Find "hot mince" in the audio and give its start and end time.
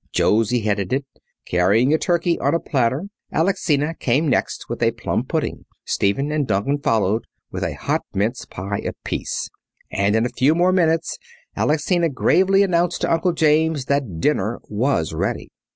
7.75-8.43